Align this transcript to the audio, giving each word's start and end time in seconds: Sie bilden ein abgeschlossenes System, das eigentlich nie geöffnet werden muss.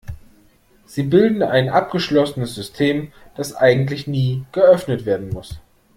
Sie 0.87 1.03
bilden 1.03 1.43
ein 1.43 1.69
abgeschlossenes 1.69 2.55
System, 2.55 3.11
das 3.37 3.55
eigentlich 3.55 4.07
nie 4.07 4.43
geöffnet 4.51 5.05
werden 5.05 5.29
muss. 5.29 5.59